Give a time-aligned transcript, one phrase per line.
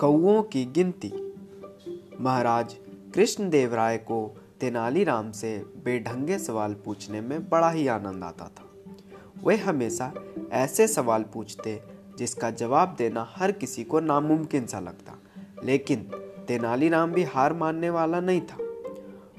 [0.00, 1.12] कौओं की गिनती।
[2.20, 2.74] महाराज
[3.14, 8.68] कृष्णदेव राय को तेनालीराम से बेढंगे सवाल पूछने में बड़ा ही आनंद आता था।
[9.44, 10.12] वे हमेशा
[10.52, 11.80] ऐसे सवाल पूछते
[12.18, 15.18] जिसका जवाब देना हर किसी को नामुमकिन सा लगता,
[15.64, 16.02] लेकिन
[16.48, 18.56] तेनालीराम भी हार मानने वाला नहीं था।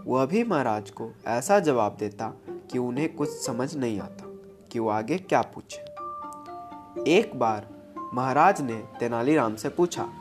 [0.05, 2.33] वह भी महाराज को ऐसा जवाब देता
[2.71, 4.37] कि उन्हें कुछ समझ नहीं आता
[4.71, 7.69] कि वो आगे क्या पूछे। एक बार
[8.13, 10.11] महाराज ने तेनालीराम से पूछा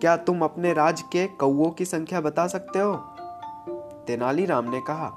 [0.00, 2.94] क्या तुम अपने राज के कौओं की संख्या बता सकते हो?
[4.06, 5.14] तेनालीराम ने कहा,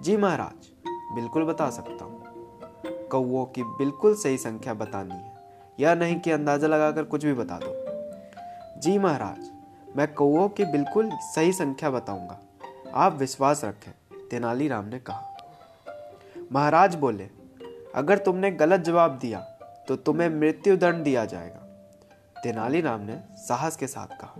[0.00, 0.68] जी महाराज,
[1.14, 5.32] बिल्कुल बता सकता हूँ। कौओं की बिल्कुल सही संख्या बतानी है,
[5.78, 9.50] या नहीं कि अंदाज़ा लगाकर कुछ भी बता दो। जी महाराज,
[9.96, 12.38] मैं कौओं की बिल्कुल सही संख्या बताऊँगा।
[12.94, 13.92] आप विश्वास रखें
[14.30, 15.22] तेनालीराम ने कहा।
[16.52, 17.28] महाराज बोले,
[17.94, 19.40] अगर तुमने गलत जवाब दिया
[19.88, 21.64] तो तुम्हें मृत्यु दंड दिया जाएगा।
[22.42, 24.34] तेनालीराम ने साहस के साथ कहा,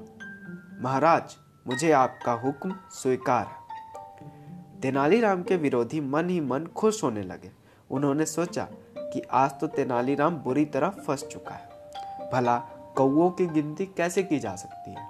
[0.82, 1.36] महाराज,
[1.66, 7.50] मुझे आपका हुक्म स्वीकार है। तेनालीराम के विरोधी मन ही मन खुश होने लगे।
[7.90, 12.56] उन्होंने सोचा कि आज तो तेनालीराम बुरी तरह फंस चुका है। भला
[12.96, 15.06] कौओं की गिनती कैसे की जा सकती है?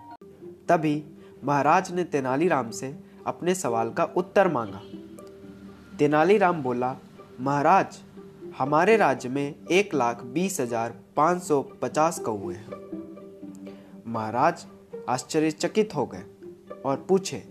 [0.68, 1.02] तभी
[1.44, 2.94] महाराज ने तेनालीराम से
[3.26, 4.80] अपने सवाल का उत्तर मांगा।
[5.98, 6.94] तेनालीराम बोला,
[7.40, 7.98] महाराज,
[8.58, 12.87] हमारे राज्य में एक लाख बीस हज़ार पाँच सौ पचास कौए हैं।
[14.08, 14.64] महाराज
[15.08, 16.24] आश्चर्यचकित हो गए
[16.84, 17.42] और पूछे,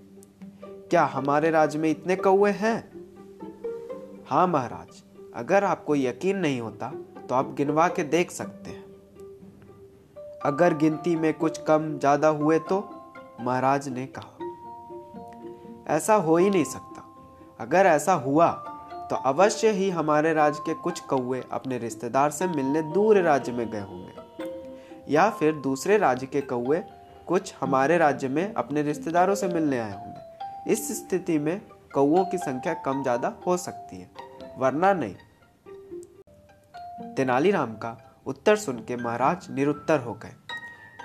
[0.89, 2.77] क्या हमारे राज्य में इतने कौए हैं?
[4.27, 5.03] हाँ महाराज,
[5.35, 8.85] अगर आपको यकीन नहीं होता तो आप गिनवा के देख सकते हैं।
[10.45, 12.79] अगर गिनती में कुछ कम ज़्यादा हुए तो?
[13.41, 14.33] महाराज ने कहा,
[15.87, 17.03] ऐसा हो ही नहीं सकता।
[17.59, 18.49] अगर ऐसा हुआ
[19.09, 23.69] तो अवश्य ही हमारे राज्य के कुछ कौए अपने रिश्तेदार से मिलने दूर राज्य में
[23.69, 24.06] गए होंगे।
[25.09, 26.83] या फिर दूसरे राज्य के कौए
[27.27, 31.59] कुछ हमारे राज्य में अपने रिश्तेदारों से मिलने आए होंगे। इस स्थिति में
[31.93, 34.09] कौओं की संख्या कम ज़्यादा हो सकती है,
[34.57, 35.15] वरना नहीं।
[37.15, 40.33] तेनालीराम का उत्तर सुन के महाराज निरुत्तर हो गए।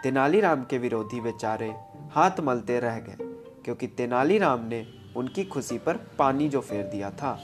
[0.02, 1.74] तेनालीराम के विरोधी बेचारे
[2.12, 3.16] हाथ मलते रह गए,
[3.64, 7.38] क्योंकि तेनालीराम ने उनकी खुशी पर पानी जो फेर दिया था।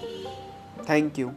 [0.89, 1.31] Thank you